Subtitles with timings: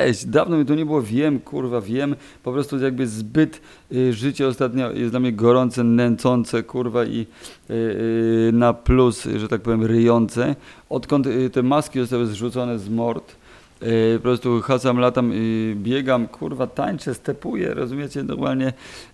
[0.00, 3.60] cześć, dawno mi to nie było, wiem, kurwa, wiem, po prostu jakby zbyt
[3.92, 7.26] y, życie ostatnio jest dla mnie gorące, nęcące, kurwa i
[7.70, 10.56] y, y, na plus, że tak powiem, ryjące.
[10.88, 13.36] Odkąd y, te maski zostały zrzucone z mord,
[13.82, 18.72] y, po prostu chacam, latam, y, biegam, kurwa, tańczę, stepuję, rozumiecie, normalnie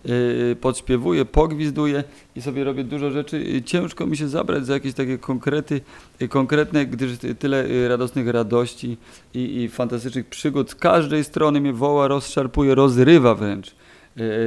[0.09, 2.05] y, podśpiewuję, pogwizduję
[2.37, 3.37] i sobie robię dużo rzeczy.
[3.37, 5.81] Y, Ciężko mi się zabrać za jakieś takie konkrety,
[6.23, 8.97] y, konkretne, gdyż ty- tyle y, radosnych radości
[9.35, 13.75] i, i fantastycznych przygód z każdej strony mnie woła, rozszarpuje, rozrywa wręcz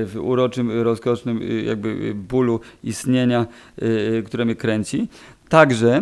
[0.06, 3.46] w uroczym, rozkosznym jakby bólu istnienia,
[4.26, 5.08] które mnie kręci.
[5.50, 6.02] Także,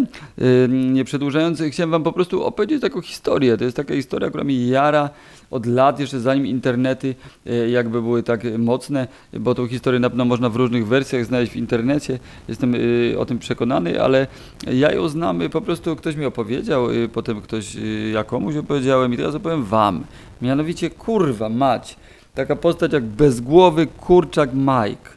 [0.69, 3.57] nie przedłużając, chciałem wam po prostu opowiedzieć taką historię.
[3.57, 5.09] To jest taka historia, która mi jara
[5.51, 7.15] od lat, jeszcze zanim internety
[7.47, 11.51] y, jakby były tak mocne, bo tą historię na pewno można w różnych wersjach znaleźć
[11.51, 12.19] w internecie.
[12.47, 14.27] Jestem y, o tym przekonany, ale
[14.73, 17.77] ja ją znam, y, po prostu ktoś mi opowiedział, potem ktoś,
[18.13, 20.03] ja komuś opowiedziałem i teraz opowiem wam.
[20.41, 21.95] Mianowicie, kurwa, mać.
[22.35, 25.09] Taka postać jak bezgłowy kurczak Mike.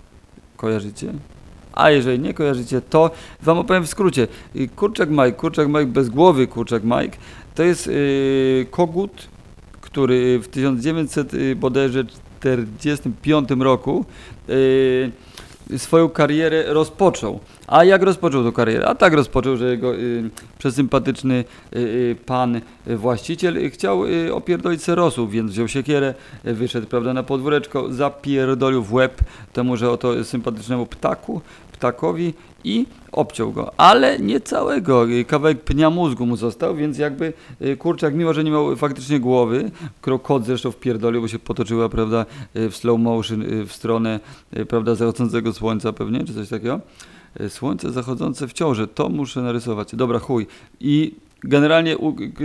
[0.56, 1.12] Kojarzycie?
[1.81, 3.11] A jeżeli nie kojarzycie, to
[3.42, 4.28] wam opowiem w skrócie.
[4.56, 7.19] Y, Kurczak Mike, kurczak Mike, bezgłowy kurczak Mike,
[7.55, 9.28] to jest yy, kogut,
[9.81, 12.05] który w 1900 y, bodajże
[12.41, 14.05] 45 roku
[14.48, 17.41] yy, swoją karierę rozpoczął.
[17.70, 18.88] A jak rozpoczął tą karierę?
[18.88, 21.34] A tak rozpoczął, że jego y, przesympatyczny
[21.77, 26.14] y, y, pan y, właściciel chciał y, opierdolić serosów, więc wziął siekierę,
[26.46, 29.20] y, wyszedł prawda, na podwóreczko, zapierdolił w łeb
[29.52, 31.40] temu, że oto sympatycznemu ptaku,
[31.72, 37.32] ptakowi i obciął go, ale nie całego, kawałek pnia mózgu mu został, więc jakby
[37.78, 42.27] kurczak, mimo że nie miał faktycznie głowy, którą kot zresztą wpierdolił, bo się potoczyła, prawda,
[42.55, 44.20] w slow motion w stronę,
[44.68, 46.80] prawda, zachodzącego słońca pewnie, czy coś takiego.
[47.48, 49.97] Słońce zachodzące w ciąży, to muszę narysować.
[49.97, 50.47] Dobra, chuj.
[50.81, 51.96] I generalnie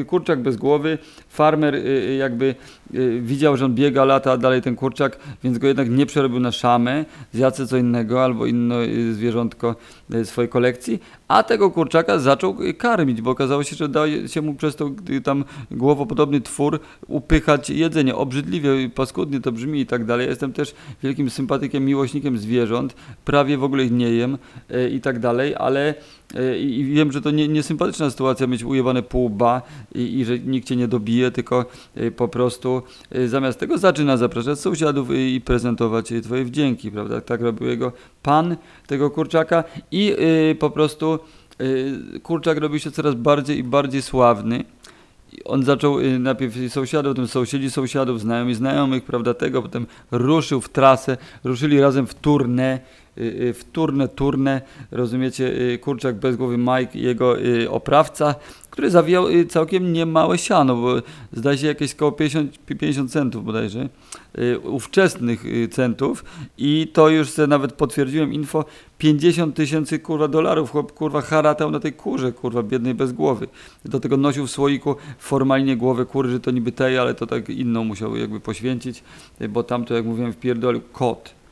[0.07, 0.97] kurczak bez głowy,
[1.29, 2.55] farmer y, y, jakby
[2.95, 6.51] y, widział, że on biega, lata dalej ten kurczak, więc go jednak nie przerobił na
[6.51, 8.75] szamę, zjadł co innego albo inne
[9.11, 9.75] zwierzątko
[10.23, 14.75] swojej kolekcji, a tego kurczaka zaczął karmić, bo okazało się, że daje się mu przez
[14.75, 14.91] to
[15.23, 18.15] tam głowopodobny twór upychać jedzenie.
[18.15, 20.27] Obrzydliwie, paskudnie to brzmi i tak dalej.
[20.27, 22.95] Jestem też wielkim sympatykiem, miłośnikiem zwierząt,
[23.25, 24.37] prawie w ogóle ich nie jem
[24.91, 25.93] i tak dalej, ale
[26.59, 29.61] i i wiem, że to nie, niesympatyczna sytuacja mieć ujebane pół ba
[29.95, 31.65] i, i że nikt cię nie dobije, tylko
[31.97, 32.81] y, po prostu
[33.15, 37.21] y, zamiast tego zaczyna zapraszać sąsiadów y, i prezentować twoje wdzięki, prawda?
[37.21, 37.91] Tak robił jego
[38.23, 38.55] pan
[38.87, 40.15] tego kurczaka i
[40.51, 41.19] y, po prostu
[41.61, 44.63] y, kurczak robił się coraz bardziej i bardziej sławny.
[45.33, 50.69] I On zaczął najpierw sąsiadów, potem sąsiedzi sąsiadów, znajomi znajomych, prawda, tego, potem ruszył w
[50.69, 52.79] trasę, ruszyli razem w turnę,
[53.17, 54.61] y, y, w turnę, turnę,
[54.91, 57.35] rozumiecie, y, kurczak bez głowy Mike jego
[57.69, 58.35] oprawca,
[58.69, 60.95] który zawijał całkiem niemałe siano, bo
[61.33, 63.89] zdaje się jakieś około 50, 50 centów bodajże,
[64.63, 66.25] ówczesnych centów
[66.57, 68.65] i to już sobie nawet potwierdziłem info,
[68.97, 73.47] 50 tysięcy kurwa dolarów chłop kurwa haratał na tej kurze kurwa biednej bez głowy.
[73.85, 77.49] Do tego nosił w słoiku formalnie głowę kury, że to niby tej, ale to tak
[77.49, 79.03] inną musiał jakby poświęcić,
[79.49, 81.44] bo tam to jak mówiłem wpierdolił kot.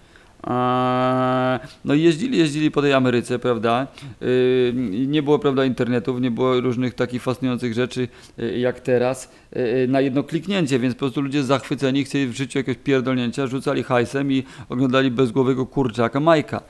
[1.85, 3.87] No jeździli, jeździli po tej Ameryce, prawda?
[4.21, 4.73] Yy,
[5.07, 10.01] nie było, prawda, internetów, nie było różnych takich fascynujących rzeczy yy, jak teraz yy, na
[10.01, 14.43] jedno kliknięcie, więc po prostu ludzie zachwyceni chcieli w życiu jakiegoś pierdolnięcia, rzucali hajsem i
[14.69, 16.61] oglądali bezgłowego kurczaka Majka,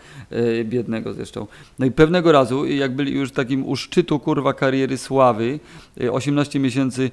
[0.63, 1.47] biednego zresztą.
[1.79, 5.59] No i pewnego razu, jak byli już takim u szczytu kurwa kariery sławy,
[5.97, 7.11] yy, 18 miesięcy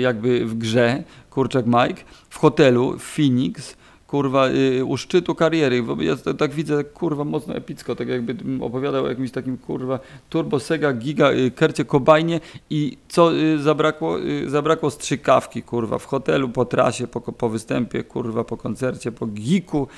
[0.00, 3.76] jakby w grze, kurczak Mike, w hotelu w Phoenix,
[4.14, 5.84] kurwa, y, u szczytu kariery.
[5.98, 9.98] Ja to, tak widzę, kurwa, mocno epicko, tak jakby opowiadał o jakimś takim, kurwa,
[10.28, 14.16] turbo, sega, giga, y, kercie, kobajnie i co y, zabrakło?
[14.46, 19.88] Zabrakło strzykawki, kurwa, w hotelu, po trasie, po, po występie, kurwa, po koncercie, po giku.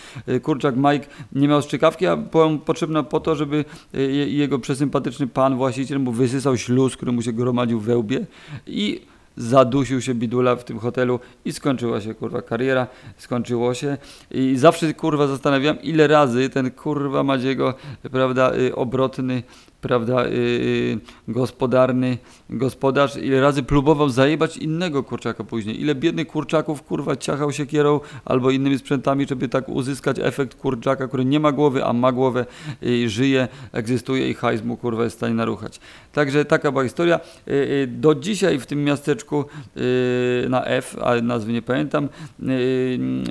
[0.43, 5.57] Kurczak Mike nie miał strzykawki, a była potrzebna po to, żeby je- jego przesympatyczny pan,
[5.57, 8.27] właściciel mu wysysał śluz, który mu się gromadził we łbie
[8.67, 9.01] i
[9.37, 13.97] zadusił się bidula w tym hotelu i skończyła się kurwa kariera, skończyło się
[14.31, 17.75] i zawsze kurwa zastanawiam ile razy ten kurwa Madziego,
[18.13, 19.43] prawda, y, obrotny,
[19.87, 20.99] prawda, y, y,
[21.29, 22.19] gospodarny
[22.51, 28.01] gospodarz, ile razy próbował zajebać innego kurczaka później, ile biednych kurczaków kurwa ciachał się kierą
[28.25, 32.47] albo innymi sprzętami, żeby tak uzyskać efekt kurczaka, który nie ma głowy, a ma głowę
[32.83, 35.81] i żyje, egzystuje i hajs mu kurwa jest w stanie naruchać.
[36.13, 37.21] Także taka była historia.
[37.49, 39.45] Y, y, Do dzisiaj w tym miasteczku
[39.77, 42.09] y, na F, a nazwy nie pamiętam,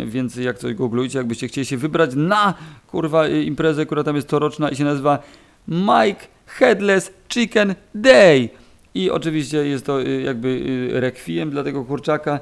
[0.06, 2.54] więc jak coś googlujcie, jakbyście chcieli się wybrać na
[2.88, 5.20] kurwa imprezę, która tam jest coroczna i się nazywa
[5.68, 8.50] Mike Headless Chicken Day.
[8.96, 10.48] I oczywiście jest to y, jakby
[10.94, 12.40] y, rekwiem dla tego kurczaka.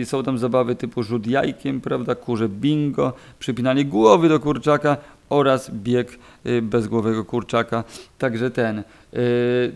[0.00, 4.96] Y, Są tam zabawy typu rzut jajkiem, prawda, kurze bingo, przypinanie głowy do kurczaka
[5.30, 6.18] oraz bieg
[6.62, 7.84] bezgłowego kurczaka.
[8.18, 8.78] Także ten.
[8.78, 8.84] y,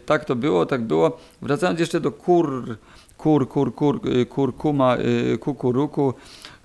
[0.07, 1.19] Tak to było, tak było.
[1.43, 2.77] Wracając jeszcze do kur,
[3.19, 4.97] kur, kur, kur, y, kurkuma,
[5.35, 6.15] y, kukuruku,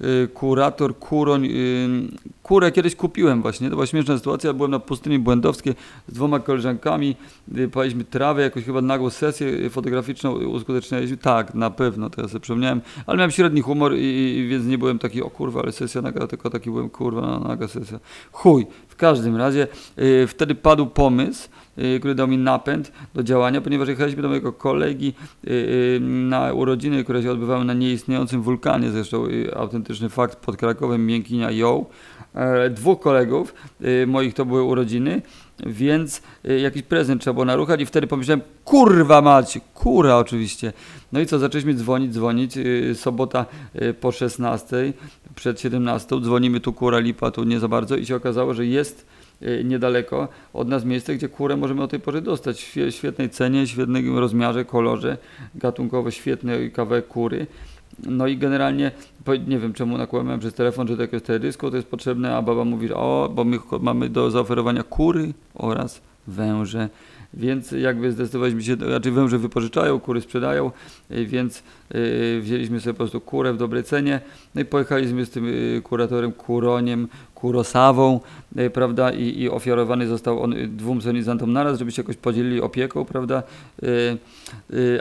[0.01, 1.45] y, kurator, kuroń.
[1.45, 5.73] y, Kurę kiedyś kupiłem właśnie, to była śmieszna sytuacja, byłem na pustyni błędowskiej
[6.07, 7.15] z dwoma koleżankami,
[7.57, 12.41] y, paliśmy trawę, jakoś chyba nagłą sesję y, fotograficzną uskutecznialiśmy, tak, na pewno, teraz sobie
[12.41, 16.27] przypomniałem, ale miałem średni humor i, więc nie byłem taki, o kurwa, ale sesja naga,
[16.27, 17.99] tylko taki byłem, kurwa, naga sesja.
[18.31, 19.94] Chuj, w każdym razie y,
[20.27, 25.13] wtedy padł pomysł, y, który dał mi napęd do działania, ponieważ jechaliśmy do mojego kolegi
[25.47, 30.57] y, y, na urodziny, które się odbywały na nieistniejącym wulkanie, zresztą y, autentyczny fakt pod
[30.57, 31.85] Krakowem, Miękinia Ją.
[32.35, 35.21] E, Dwóch kolegów y, moich to były urodziny,
[35.65, 40.73] więc y, jakiś prezent trzeba było naruchać i wtedy pomyślałem, kurwa mać, kura oczywiście.
[41.11, 43.45] No i co, zaczęliśmy dzwonić, dzwonić, y, sobota
[43.81, 44.93] y, po 16,
[45.35, 49.01] przed 17, dzwonimy tu kura, lipa, tu nie za bardzo i się okazało, że jest
[49.01, 49.14] y,
[49.63, 53.67] niedaleko od nas miejsce, gdzie kurę możemy o tej porze dostać w świe- świetnej cenie,
[53.67, 55.17] świetnym rozmiarze, kolorze,
[55.55, 57.47] gatunkowo świetny kawałek kury.
[58.05, 58.91] No i generalnie,
[59.47, 62.65] nie wiem czemu nakłamałem przez telefon, że to jakieś teledysko to jest potrzebne, a baba
[62.65, 66.89] mówi, o, bo my mamy do zaoferowania kury oraz węże.
[67.35, 70.71] Więc jakby zdecydowaliśmy się, raczej węże wypożyczają, kury sprzedają,
[71.11, 71.63] y, więc
[71.95, 74.21] y, wzięliśmy sobie po prostu kurę w dobrej cenie.
[74.55, 78.19] No i pojechaliśmy z tym y, kuratorem Kuroniem, Kurosawą,
[78.73, 83.43] prawda, i, i ofiarowany został on dwóm solenizantom naraz, żeby się jakoś podzielili opieką, prawda,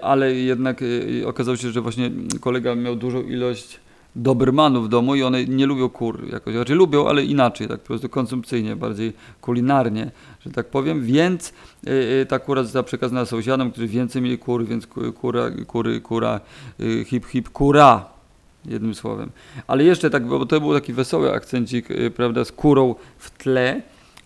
[0.02, 0.84] ale jednak
[1.26, 2.10] okazało się, że właśnie
[2.40, 3.80] kolega miał dużą ilość
[4.16, 7.86] Dobermanów w domu i one nie lubią kur jakoś, znaczy lubią, ale inaczej, tak po
[7.86, 11.90] prostu konsumpcyjnie, bardziej kulinarnie, że tak powiem, więc y,
[12.22, 16.40] y, ta kura została przekazana sąsiadom, którzy więcej mieli kur, więc ku- kura, kury, kura,
[16.80, 18.04] y, hip, hip, kura,
[18.66, 19.30] jednym słowem.
[19.66, 23.82] Ale jeszcze tak, bo to był taki wesoły akcencik, y, prawda, z kurą w tle,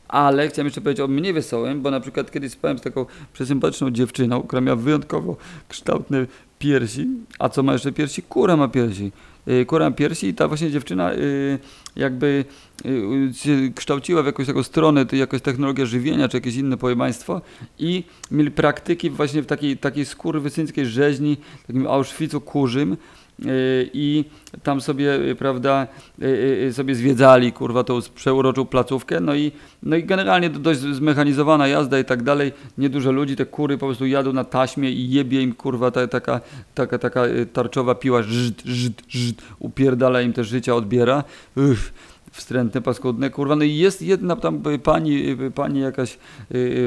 [0.08, 3.90] ale chciałem jeszcze powiedzieć o mniej wesołym, bo na przykład kiedyś spałem z taką przesympatyczną
[3.90, 5.36] dziewczyną, która miała wyjątkowo
[5.68, 6.26] kształtne
[6.58, 7.06] piersi.
[7.38, 8.22] A co ma jeszcze piersi?
[8.22, 9.12] Kura ma piersi.
[9.48, 11.58] Y, Kura piersi i ta właśnie dziewczyna y,
[11.96, 12.44] jakby
[12.86, 17.40] y, się kształciła w jakąś taką stronę, to jakaś technologia żywienia, czy jakieś inne pojemaństwo
[17.78, 21.36] i mieli praktyki właśnie w takiej, takiej skurwysyńskiej rzeźni,
[21.66, 22.96] takim Auschwitzu kurzym,
[23.94, 24.24] i
[24.62, 25.86] tam sobie, y, prawda,
[26.22, 26.26] y,
[26.68, 29.52] y, sobie zwiedzali, kurwa, tą przeuroczą placówkę, no i,
[29.82, 33.86] no i generalnie to dość zmechanizowana jazda i tak dalej, niedużo ludzi, te kury po
[33.86, 36.40] prostu jadą na taśmie i jebie im, kurwa, ta, taka,
[36.74, 41.24] taka, taka y, tarczowa piła, żd, żd, żd, upierdala im te życia, odbiera,
[41.56, 41.92] Uff,
[42.32, 46.18] wstrętne, paskudne, kurwa, no i jest jedna tam y, pani, y, pani jakaś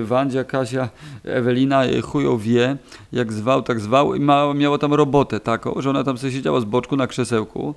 [0.04, 0.90] Wandzia, Kasia,
[1.24, 2.78] Ewelina, chują wie,
[3.12, 4.16] jak zwał, tak zwał.
[4.16, 7.76] I ma, miała tam robotę taką, że ona tam sobie siedziała z boczku na krzesełku,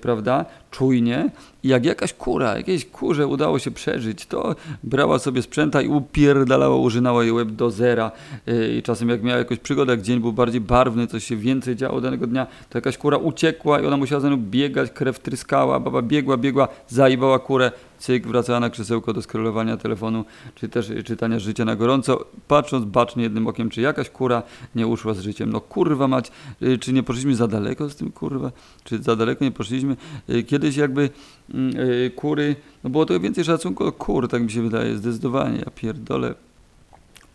[0.00, 1.30] prawda, czujnie
[1.64, 7.22] jak jakaś kura, jakiejś kurze udało się przeżyć, to brała sobie sprzęta i upierdalała, użynała
[7.22, 8.12] jej łeb do zera.
[8.48, 11.76] Y, i czasem jak miała jakąś przygodę, jak dzień był bardziej barwny, coś się więcej
[11.76, 15.80] działo danego dnia, to jakaś kura uciekła i ona musiała za nią biegać, krew tryskała,
[15.80, 20.24] baba biegła, biegła, zajebała kurę, cyk, wracała na krzesełko do scrollowania telefonu,
[20.54, 24.42] czy też y, czytania życia na gorąco, patrząc bacznie jednym okiem, czy jakaś kura
[24.74, 25.52] nie uszła z życiem.
[25.52, 26.30] No kurwa mać,
[26.62, 28.52] y, czy nie poszliśmy za daleko z tym kurwa,
[28.84, 29.96] czy za daleko nie poszliśmy.
[30.30, 31.10] Y, Kiedyś jakby
[31.54, 31.72] mm,
[32.16, 36.34] kury, no było to więcej szacunku kur, tak mi się wydaje, zdecydowanie, ja pierdolę.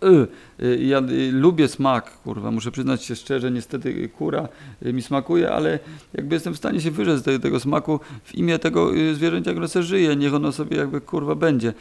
[0.04, 0.28] Y,
[0.66, 4.48] y, Ja y, lubię smak, kurwa, muszę przyznać się szczerze, niestety kura
[4.82, 5.80] mi smakuje, ale
[6.14, 9.84] jakby jestem w stanie się wyrzec tego, tego smaku w imię tego zwierzęcia, które sobie
[9.84, 11.74] żyje, niech ono sobie jakby kurwa będzie.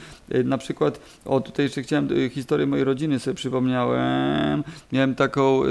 [0.44, 5.62] Na przykład, o tutaj jeszcze chciałem historię mojej rodziny sobie przypomniałem, miałem taką,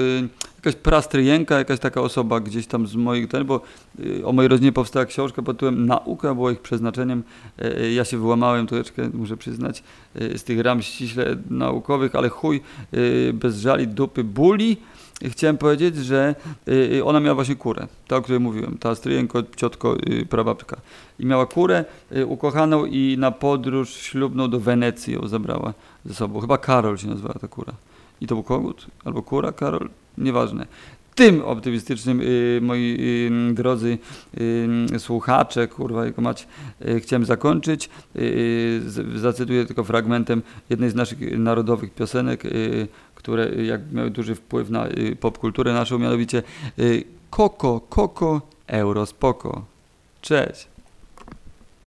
[0.65, 3.61] jakaś prastryjenka, jakaś taka osoba gdzieś tam z moich, ten, bo
[3.99, 7.23] y, o mojej rodzinie powstała książka pod tytułem Nauka była ich przeznaczeniem,
[7.61, 9.83] Y, y, ja się wyłamałem troszeczkę, muszę przyznać,
[10.21, 12.61] y, z tych ram ściśle naukowych, ale chuj,
[13.33, 14.77] bez żali dupy buli.
[15.23, 16.35] Chciałem powiedzieć, że
[17.03, 20.77] ona miała właśnie kurę, ta o której mówiłem, ta stryjenko, ciotko, y, prababka.
[21.19, 21.85] I miała kurę
[22.27, 25.73] ukochaną i na podróż ślubną do Wenecji ją zabrała
[26.05, 26.39] ze sobą.
[26.39, 27.73] Chyba Karol się nazywała ta kura.
[28.21, 28.87] I to był kogut?
[29.05, 29.89] Albo kura, Karol?
[30.17, 30.65] Nieważne.
[31.15, 32.97] Tym optymistycznym, y, moi
[33.51, 33.97] y, drodzy
[34.93, 36.47] y, słuchacze, kurwa, jego mać,
[36.99, 37.89] chciałem zakończyć.
[39.15, 42.43] Zacytuję tylko fragmentem jednej z naszych narodowych piosenek,
[43.15, 44.87] które jak miały duży wpływ na
[45.19, 46.43] popkulturę naszą, mianowicie
[47.29, 49.65] Koko, Koko, Euro, spoko.
[50.21, 50.72] Cześć.